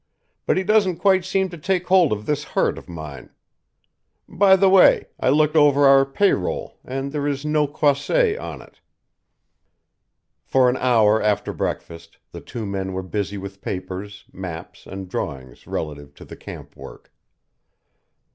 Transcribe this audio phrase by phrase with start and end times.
[0.47, 3.29] "But he doesn't quite seem to take hold of this hurt of mine.
[4.27, 8.63] By the way, I looked over our pay roll and there is no Croisset on
[8.63, 8.79] it."
[10.43, 15.67] For an hour after breakfast the two men were busy with papers, maps and drawings
[15.67, 17.13] relative to the camp work.